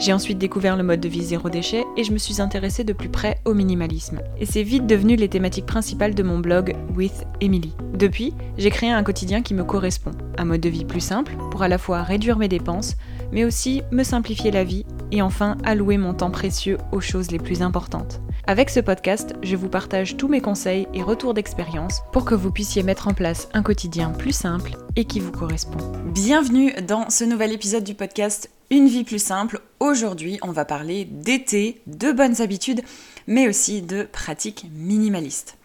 [0.00, 2.94] J'ai ensuite découvert le mode de vie zéro déchet et je me suis intéressée de
[2.94, 4.20] plus près au minimalisme.
[4.38, 7.74] Et c'est vite devenu les thématiques principales de mon blog With Emily.
[7.92, 11.62] Depuis, j'ai créé un quotidien qui me correspond, un mode de vie plus simple pour
[11.62, 12.96] à la fois réduire mes dépenses,
[13.30, 17.38] mais aussi me simplifier la vie et enfin allouer mon temps précieux aux choses les
[17.38, 18.20] plus importantes.
[18.46, 22.50] Avec ce podcast, je vous partage tous mes conseils et retours d'expérience pour que vous
[22.50, 25.78] puissiez mettre en place un quotidien plus simple et qui vous correspond.
[26.06, 29.60] Bienvenue dans ce nouvel épisode du podcast Une vie plus simple.
[29.78, 32.82] Aujourd'hui, on va parler d'été, de bonnes habitudes,
[33.26, 35.56] mais aussi de pratiques minimalistes.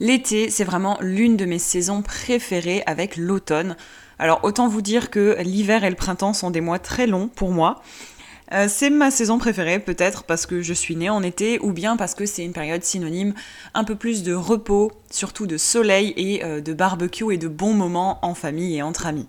[0.00, 3.76] L'été, c'est vraiment l'une de mes saisons préférées avec l'automne.
[4.18, 7.52] Alors autant vous dire que l'hiver et le printemps sont des mois très longs pour
[7.52, 7.82] moi.
[8.52, 11.96] Euh, c'est ma saison préférée, peut-être parce que je suis née en été, ou bien
[11.96, 13.34] parce que c'est une période synonyme
[13.72, 17.72] un peu plus de repos, surtout de soleil et euh, de barbecue et de bons
[17.72, 19.26] moments en famille et entre amis.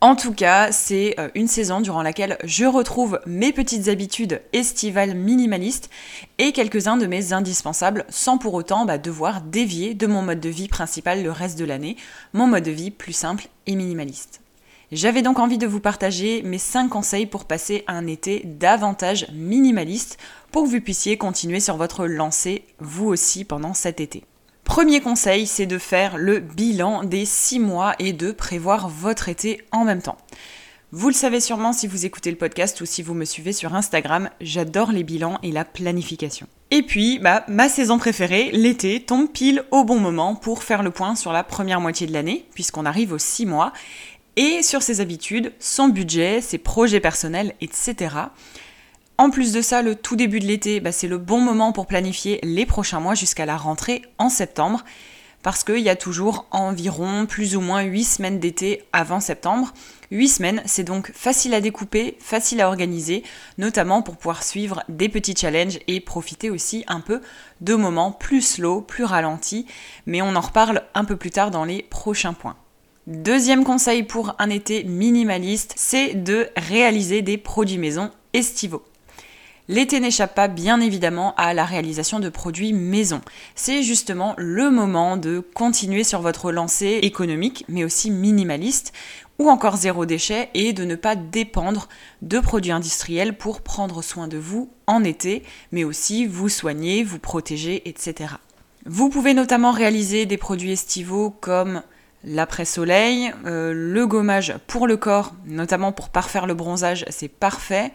[0.00, 5.14] En tout cas, c'est euh, une saison durant laquelle je retrouve mes petites habitudes estivales
[5.14, 5.88] minimalistes
[6.36, 10.50] et quelques-uns de mes indispensables sans pour autant bah, devoir dévier de mon mode de
[10.50, 11.96] vie principal le reste de l'année,
[12.34, 14.40] mon mode de vie plus simple et minimaliste.
[14.90, 20.16] J'avais donc envie de vous partager mes 5 conseils pour passer un été davantage minimaliste
[20.50, 24.24] pour que vous puissiez continuer sur votre lancée vous aussi pendant cet été.
[24.64, 29.60] Premier conseil, c'est de faire le bilan des 6 mois et de prévoir votre été
[29.72, 30.16] en même temps.
[30.90, 33.74] Vous le savez sûrement si vous écoutez le podcast ou si vous me suivez sur
[33.74, 36.46] Instagram, j'adore les bilans et la planification.
[36.70, 40.90] Et puis, bah, ma saison préférée, l'été, tombe pile au bon moment pour faire le
[40.90, 43.74] point sur la première moitié de l'année, puisqu'on arrive aux 6 mois,
[44.38, 48.14] et sur ses habitudes, son budget, ses projets personnels, etc.
[49.18, 51.88] En plus de ça, le tout début de l'été, bah, c'est le bon moment pour
[51.88, 54.84] planifier les prochains mois jusqu'à la rentrée en septembre,
[55.42, 59.72] parce qu'il y a toujours environ plus ou moins 8 semaines d'été avant septembre.
[60.12, 63.24] 8 semaines, c'est donc facile à découper, facile à organiser,
[63.58, 67.20] notamment pour pouvoir suivre des petits challenges et profiter aussi un peu
[67.60, 69.66] de moments plus slow, plus ralentis,
[70.06, 72.56] mais on en reparle un peu plus tard dans les prochains points.
[73.08, 78.84] Deuxième conseil pour un été minimaliste, c'est de réaliser des produits maison estivaux.
[79.66, 83.22] L'été n'échappe pas bien évidemment à la réalisation de produits maison.
[83.54, 88.92] C'est justement le moment de continuer sur votre lancée économique mais aussi minimaliste
[89.38, 91.88] ou encore zéro déchet et de ne pas dépendre
[92.20, 97.18] de produits industriels pour prendre soin de vous en été mais aussi vous soigner, vous
[97.18, 98.34] protéger, etc.
[98.84, 101.80] Vous pouvez notamment réaliser des produits estivaux comme
[102.24, 107.92] l'après-soleil, euh, le gommage pour le corps, notamment pour parfaire le bronzage, c'est parfait.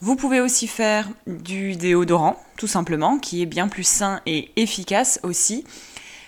[0.00, 5.20] Vous pouvez aussi faire du déodorant, tout simplement, qui est bien plus sain et efficace
[5.22, 5.64] aussi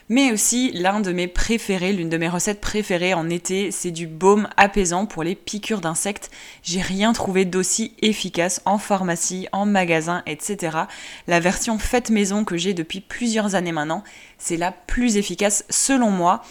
[0.08, 4.06] mais aussi l'un de mes préférés, l'une de mes recettes préférées en été, c'est du
[4.06, 6.30] baume apaisant pour les piqûres d'insectes.
[6.62, 10.78] J'ai rien trouvé d'aussi efficace en pharmacie, en magasin, etc.
[11.26, 14.04] La version faite maison que j'ai depuis plusieurs années maintenant,
[14.38, 16.42] c'est la plus efficace selon moi.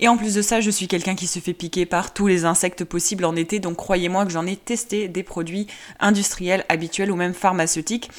[0.00, 2.44] Et en plus de ça, je suis quelqu'un qui se fait piquer par tous les
[2.44, 5.68] insectes possibles en été, donc croyez-moi que j'en ai testé des produits
[6.00, 8.10] industriels, habituels ou même pharmaceutiques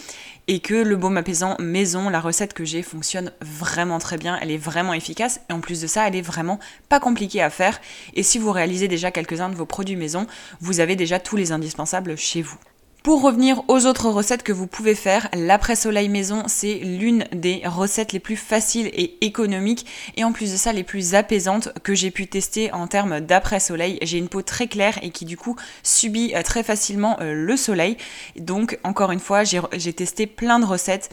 [0.47, 4.51] et que le baume apaisant maison, la recette que j'ai, fonctionne vraiment très bien, elle
[4.51, 7.79] est vraiment efficace et en plus de ça, elle est vraiment pas compliquée à faire
[8.13, 10.28] et si vous réalisez déjà quelques-uns de vos produits maison,
[10.61, 12.57] vous avez déjà tous les indispensables chez vous.
[13.05, 18.13] Pour revenir aux autres recettes que vous pouvez faire, l'après-soleil maison, c'est l'une des recettes
[18.13, 19.85] les plus faciles et économiques
[20.17, 23.99] et en plus de ça les plus apaisantes que j'ai pu tester en termes d'après-soleil.
[24.01, 27.55] J'ai une peau très claire et qui du coup subit euh, très facilement euh, le
[27.57, 27.97] soleil.
[28.39, 31.11] Donc encore une fois, j'ai testé plein de recettes,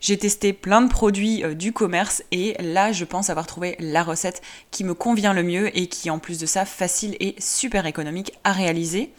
[0.00, 4.04] j'ai testé plein de produits euh, du commerce et là je pense avoir trouvé la
[4.04, 7.86] recette qui me convient le mieux et qui en plus de ça facile et super
[7.86, 9.10] économique à réaliser.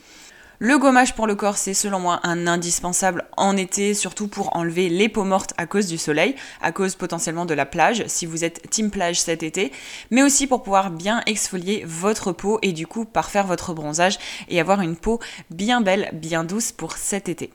[0.60, 4.88] Le gommage pour le corps, c'est selon moi un indispensable en été, surtout pour enlever
[4.88, 8.44] les peaux mortes à cause du soleil, à cause potentiellement de la plage, si vous
[8.44, 9.72] êtes team plage cet été,
[10.12, 14.60] mais aussi pour pouvoir bien exfolier votre peau et du coup parfaire votre bronzage et
[14.60, 15.20] avoir une peau
[15.50, 17.50] bien belle, bien douce pour cet été.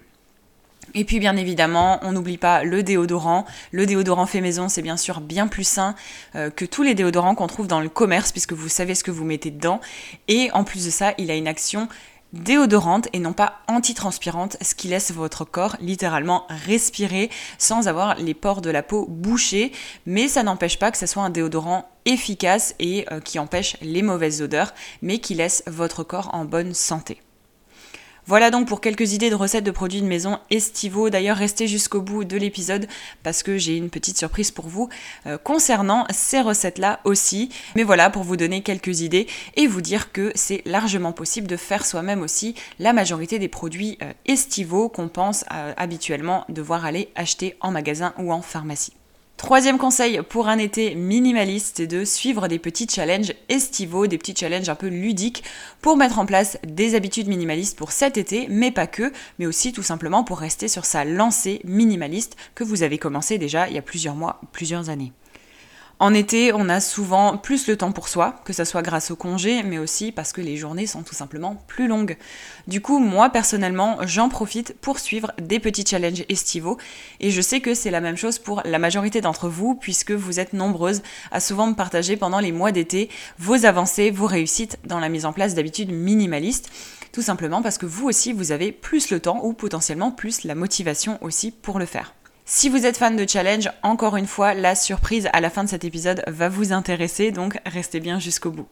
[0.94, 3.44] Et puis bien évidemment, on n'oublie pas le déodorant.
[3.72, 5.94] Le déodorant fait maison, c'est bien sûr bien plus sain
[6.34, 9.10] euh, que tous les déodorants qu'on trouve dans le commerce, puisque vous savez ce que
[9.10, 9.80] vous mettez dedans.
[10.28, 11.88] Et en plus de ça, il a une action
[12.32, 18.34] déodorante et non pas antitranspirante, ce qui laisse votre corps littéralement respirer sans avoir les
[18.34, 19.72] pores de la peau bouchés,
[20.06, 24.02] mais ça n'empêche pas que ce soit un déodorant efficace et euh, qui empêche les
[24.02, 24.72] mauvaises odeurs,
[25.02, 27.20] mais qui laisse votre corps en bonne santé.
[28.28, 31.08] Voilà donc pour quelques idées de recettes de produits de maison estivaux.
[31.08, 32.86] D'ailleurs, restez jusqu'au bout de l'épisode
[33.22, 34.90] parce que j'ai une petite surprise pour vous
[35.26, 37.48] euh, concernant ces recettes-là aussi.
[37.74, 41.56] Mais voilà, pour vous donner quelques idées et vous dire que c'est largement possible de
[41.56, 47.08] faire soi-même aussi la majorité des produits euh, estivaux qu'on pense euh, habituellement devoir aller
[47.14, 48.92] acheter en magasin ou en pharmacie.
[49.38, 54.34] Troisième conseil pour un été minimaliste, c'est de suivre des petits challenges estivaux, des petits
[54.34, 55.44] challenges un peu ludiques
[55.80, 59.72] pour mettre en place des habitudes minimalistes pour cet été, mais pas que, mais aussi
[59.72, 63.78] tout simplement pour rester sur sa lancée minimaliste que vous avez commencé déjà il y
[63.78, 65.12] a plusieurs mois, plusieurs années.
[66.00, 69.16] En été, on a souvent plus le temps pour soi, que ce soit grâce au
[69.16, 72.16] congé, mais aussi parce que les journées sont tout simplement plus longues.
[72.68, 76.78] Du coup, moi personnellement, j'en profite pour suivre des petits challenges estivaux,
[77.18, 80.38] et je sais que c'est la même chose pour la majorité d'entre vous, puisque vous
[80.38, 81.02] êtes nombreuses
[81.32, 83.10] à souvent me partager pendant les mois d'été
[83.40, 86.70] vos avancées, vos réussites dans la mise en place d'habitudes minimalistes
[87.10, 90.54] tout simplement parce que vous aussi vous avez plus le temps ou potentiellement plus la
[90.54, 92.14] motivation aussi pour le faire.
[92.50, 95.68] Si vous êtes fan de challenge, encore une fois, la surprise à la fin de
[95.68, 98.66] cet épisode va vous intéresser, donc restez bien jusqu'au bout.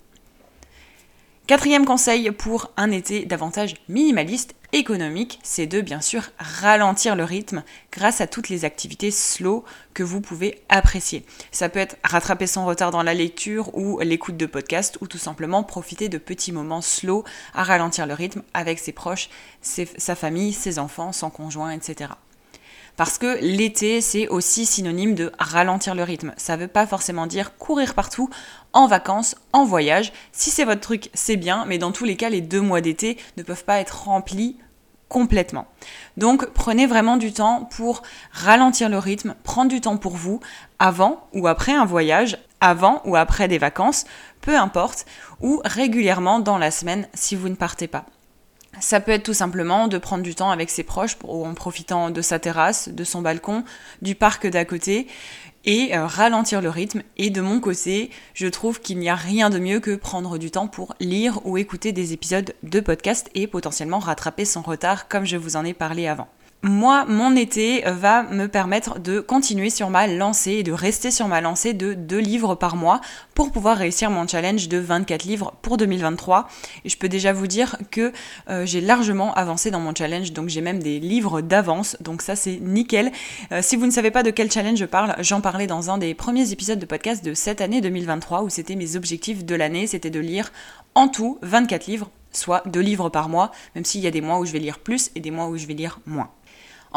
[1.47, 7.65] Quatrième conseil pour un été davantage minimaliste, économique, c'est de bien sûr ralentir le rythme
[7.93, 9.63] grâce à toutes les activités slow
[9.93, 11.27] que vous pouvez apprécier.
[11.53, 15.19] Ça peut être rattraper son retard dans la lecture ou l'écoute de podcast ou tout
[15.19, 19.29] simplement profiter de petits moments slow à ralentir le rythme avec ses proches,
[19.61, 22.09] sa famille, ses enfants, son conjoint, etc.
[22.97, 26.33] Parce que l'été, c'est aussi synonyme de ralentir le rythme.
[26.37, 28.31] Ça ne veut pas forcément dire courir partout
[28.73, 30.13] en vacances, en voyage.
[30.33, 33.19] Si c'est votre truc, c'est bien, mais dans tous les cas, les deux mois d'été
[33.37, 34.57] ne peuvent pas être remplis
[35.09, 35.67] complètement.
[36.17, 38.03] Donc prenez vraiment du temps pour
[38.33, 40.41] ralentir le rythme, prendre du temps pour vous
[40.79, 44.05] avant ou après un voyage, avant ou après des vacances,
[44.41, 45.07] peu importe,
[45.41, 48.05] ou régulièrement dans la semaine si vous ne partez pas.
[48.81, 52.21] Ça peut être tout simplement de prendre du temps avec ses proches en profitant de
[52.21, 53.65] sa terrasse, de son balcon,
[54.03, 55.07] du parc d'à côté
[55.65, 57.03] et euh, ralentir le rythme.
[57.17, 60.51] Et de mon côté, je trouve qu'il n'y a rien de mieux que prendre du
[60.51, 65.25] temps pour lire ou écouter des épisodes de podcast et potentiellement rattraper son retard comme
[65.25, 66.29] je vous en ai parlé avant
[66.63, 71.29] moi, mon été va me permettre de continuer sur ma lancée et de rester sur
[71.29, 73.01] ma lancée de 2 livres par mois
[73.35, 76.49] pour pouvoir réussir mon challenge de 24 livres pour 2023.
[76.85, 78.13] Et je peux déjà vous dire que
[78.49, 82.35] euh, j'ai largement avancé dans mon challenge, donc j'ai même des livres d'avance, donc ça
[82.35, 83.13] c'est nickel.
[83.53, 85.99] Euh, si vous ne savez pas de quel challenge je parle, j'en parlais dans un
[85.99, 89.87] des premiers épisodes de podcast de cette année 2023 où c'était mes objectifs de l'année,
[89.87, 90.53] c'était de lire
[90.95, 94.39] en tout 24 livres soit 2 livres par mois, même s'il y a des mois
[94.39, 96.31] où je vais lire plus et des mois où je vais lire moins.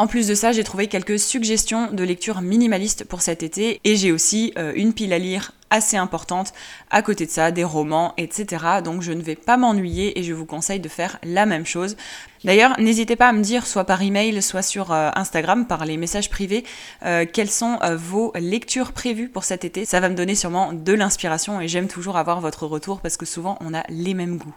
[0.00, 3.96] En plus de ça, j'ai trouvé quelques suggestions de lecture minimaliste pour cet été et
[3.96, 6.54] j'ai aussi euh, une pile à lire assez importante
[6.90, 8.80] à côté de ça, des romans, etc.
[8.82, 11.98] Donc je ne vais pas m'ennuyer et je vous conseille de faire la même chose.
[12.44, 15.98] D'ailleurs, n'hésitez pas à me dire, soit par email, soit sur euh, Instagram, par les
[15.98, 16.64] messages privés,
[17.04, 19.84] euh, quelles sont vos lectures prévues pour cet été.
[19.84, 23.26] Ça va me donner sûrement de l'inspiration et j'aime toujours avoir votre retour parce que
[23.26, 24.54] souvent on a les mêmes goûts.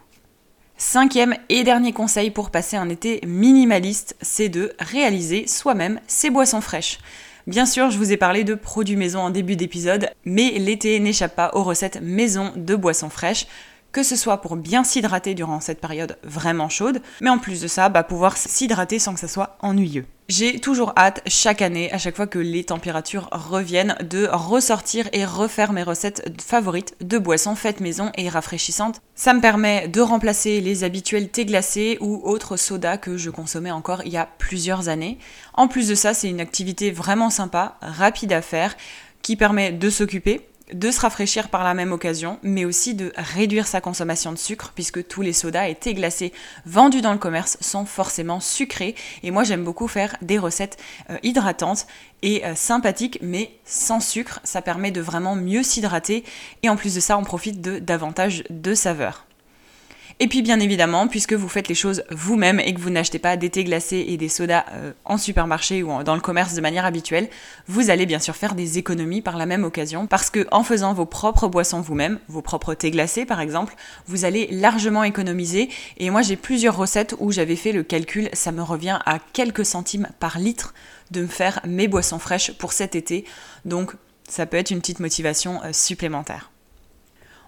[0.86, 6.60] Cinquième et dernier conseil pour passer un été minimaliste, c'est de réaliser soi-même ses boissons
[6.60, 7.00] fraîches.
[7.48, 11.38] Bien sûr, je vous ai parlé de produits maison en début d'épisode, mais l'été n'échappe
[11.38, 13.48] pas aux recettes maison de boissons fraîches
[13.94, 17.68] que ce soit pour bien s'hydrater durant cette période vraiment chaude, mais en plus de
[17.68, 20.06] ça, bah, pouvoir s'hydrater sans que ça soit ennuyeux.
[20.30, 25.26] J'ai toujours hâte, chaque année, à chaque fois que les températures reviennent, de ressortir et
[25.26, 29.02] refaire mes recettes favorites de boissons faites maison et rafraîchissantes.
[29.16, 33.72] Ça me permet de remplacer les habituels thés glacés ou autres sodas que je consommais
[33.72, 35.20] encore il y a plusieurs années.
[35.54, 38.76] En plus de ça, c'est une activité vraiment sympa, rapide à faire,
[39.22, 40.42] qui permet de s'occuper,
[40.74, 44.72] de se rafraîchir par la même occasion, mais aussi de réduire sa consommation de sucre,
[44.76, 46.34] puisque tous les sodas et thés glacés
[46.66, 48.96] vendus dans le commerce sont forcément sucrés.
[49.24, 50.78] Et moi, j'aime beaucoup faire des recettes
[51.10, 51.88] euh, hydratantes
[52.22, 54.40] et euh, sympathiques, mais sans sucre.
[54.44, 56.24] Ça permet de vraiment mieux s'hydrater.
[56.64, 59.26] Et en plus de ça, on profite de davantage de saveurs.
[60.20, 63.36] Et puis bien évidemment, puisque vous faites les choses vous-même et que vous n'achetez pas
[63.36, 66.86] des thés glacés et des sodas euh, en supermarché ou dans le commerce de manière
[66.86, 67.30] habituelle,
[67.68, 70.94] vous allez bien sûr faire des économies par la même occasion parce que en faisant
[70.94, 73.76] vos propres boissons vous-même, vos propres thés glacés par exemple,
[74.08, 75.70] vous allez largement économiser.
[75.98, 79.66] Et moi j'ai plusieurs recettes où j'avais fait le calcul, ça me revient à quelques
[79.66, 80.74] centimes par litre
[81.12, 83.26] de me faire mes boissons fraîches pour cet été.
[83.66, 83.94] Donc
[84.28, 86.53] ça peut être une petite motivation euh, supplémentaire.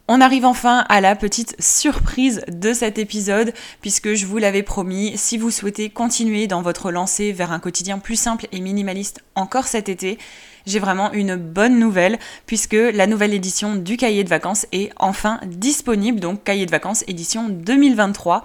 [0.07, 5.17] On arrive enfin à la petite surprise de cet épisode, puisque je vous l'avais promis,
[5.17, 9.65] si vous souhaitez continuer dans votre lancée vers un quotidien plus simple et minimaliste encore
[9.65, 10.19] cet été,
[10.67, 15.39] j'ai vraiment une bonne nouvelle, puisque la nouvelle édition du cahier de vacances est enfin
[15.47, 18.43] disponible, donc cahier de vacances édition 2023.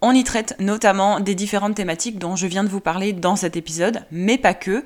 [0.00, 3.56] On y traite notamment des différentes thématiques dont je viens de vous parler dans cet
[3.56, 4.84] épisode, mais pas que.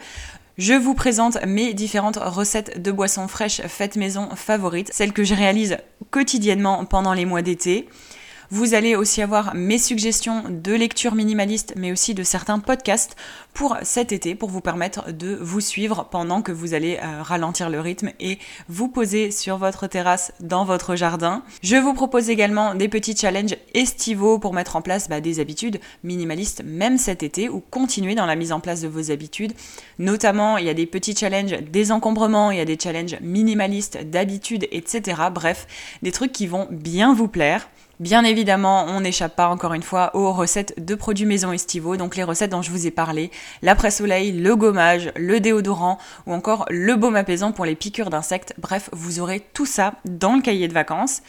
[0.59, 5.37] Je vous présente mes différentes recettes de boissons fraîches faites maison favorites, celles que je
[5.37, 5.77] réalise
[6.11, 7.88] quotidiennement pendant les mois d'été.
[8.50, 13.14] Vous allez aussi avoir mes suggestions de lecture minimaliste, mais aussi de certains podcasts
[13.52, 17.69] pour cet été, pour vous permettre de vous suivre pendant que vous allez euh, ralentir
[17.69, 18.38] le rythme et
[18.71, 21.43] vous poser sur votre terrasse dans votre jardin.
[21.62, 25.78] Je vous propose également des petits challenges estivaux pour mettre en place bah, des habitudes
[26.02, 29.52] minimalistes même cet été ou continuer dans la mise en place de vos habitudes.
[29.99, 34.67] Notamment, il y a des petits challenges désencombrement, il y a des challenges minimalistes d'habitudes,
[34.71, 35.21] etc.
[35.35, 35.67] Bref,
[36.02, 37.69] des trucs qui vont bien vous plaire.
[38.00, 42.14] Bien évidemment, on n'échappe pas encore une fois aux recettes de produits maison estivaux, donc
[42.14, 46.95] les recettes dont je vous ai parlé, l'après-soleil, le gommage, le déodorant ou encore le
[46.95, 48.55] baume apaisant pour les piqûres d'insectes.
[48.57, 51.23] Bref, vous aurez tout ça dans le cahier de vacances.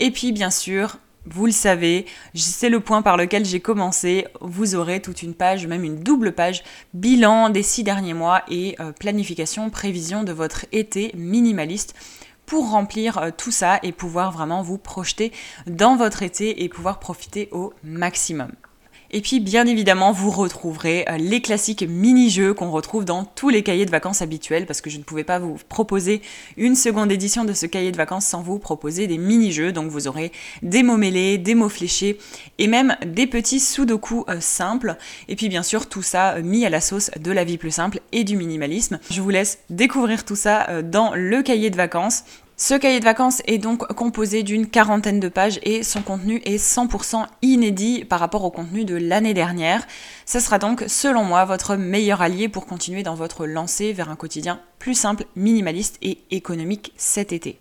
[0.00, 4.26] Et puis bien sûr, vous le savez, c'est le point par lequel j'ai commencé.
[4.40, 8.74] Vous aurez toute une page, même une double page, bilan des six derniers mois et
[8.80, 11.94] euh, planification, prévision de votre été minimaliste
[12.48, 15.32] pour remplir euh, tout ça et pouvoir vraiment vous projeter
[15.66, 18.50] dans votre été et pouvoir profiter au maximum.
[19.10, 23.62] Et puis bien évidemment, vous retrouverez euh, les classiques mini-jeux qu'on retrouve dans tous les
[23.62, 26.20] cahiers de vacances habituels parce que je ne pouvais pas vous proposer
[26.58, 29.72] une seconde édition de ce cahier de vacances sans vous proposer des mini-jeux.
[29.72, 30.30] Donc vous aurez
[30.62, 32.18] des mots mêlés, des mots fléchés
[32.58, 34.96] et même des petits sudoku euh, simples.
[35.28, 37.70] Et puis bien sûr, tout ça euh, mis à la sauce de la vie plus
[37.70, 38.98] simple et du minimalisme.
[39.10, 42.24] Je vous laisse découvrir tout ça dans le cahier de vacances.
[42.60, 46.56] Ce cahier de vacances est donc composé d'une quarantaine de pages et son contenu est
[46.56, 49.86] 100% inédit par rapport au contenu de l'année dernière.
[50.26, 54.16] Ce sera donc, selon moi, votre meilleur allié pour continuer dans votre lancée vers un
[54.16, 57.60] quotidien plus simple, minimaliste et économique cet été.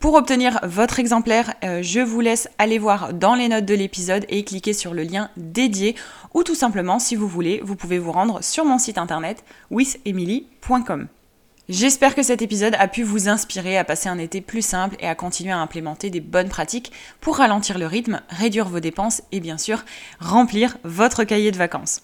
[0.00, 4.26] Pour obtenir votre exemplaire, euh, je vous laisse aller voir dans les notes de l'épisode
[4.28, 5.94] et cliquer sur le lien dédié
[6.34, 11.08] ou tout simplement, si vous voulez, vous pouvez vous rendre sur mon site internet withemily.com.
[11.68, 15.08] J'espère que cet épisode a pu vous inspirer à passer un été plus simple et
[15.08, 19.40] à continuer à implémenter des bonnes pratiques pour ralentir le rythme, réduire vos dépenses et
[19.40, 19.84] bien sûr
[20.20, 22.02] remplir votre cahier de vacances.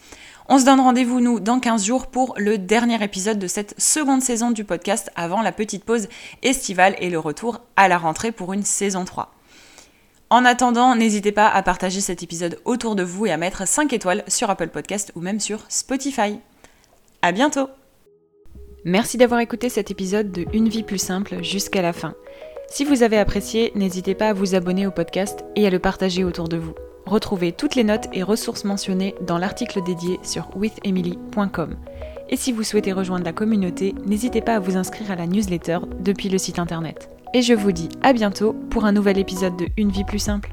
[0.48, 4.20] On se donne rendez-vous nous dans 15 jours pour le dernier épisode de cette seconde
[4.20, 6.08] saison du podcast avant la petite pause
[6.42, 9.32] estivale et le retour à la rentrée pour une saison 3.
[10.30, 13.92] En attendant, n'hésitez pas à partager cet épisode autour de vous et à mettre 5
[13.92, 16.40] étoiles sur Apple Podcast ou même sur Spotify.
[17.20, 17.68] À bientôt!
[18.84, 22.14] Merci d'avoir écouté cet épisode de Une vie plus simple jusqu'à la fin.
[22.66, 26.24] Si vous avez apprécié, n'hésitez pas à vous abonner au podcast et à le partager
[26.24, 26.74] autour de vous.
[27.06, 31.76] Retrouvez toutes les notes et ressources mentionnées dans l'article dédié sur withemily.com.
[32.28, 35.78] Et si vous souhaitez rejoindre la communauté, n'hésitez pas à vous inscrire à la newsletter
[36.00, 37.08] depuis le site internet.
[37.34, 40.52] Et je vous dis à bientôt pour un nouvel épisode de Une vie plus simple.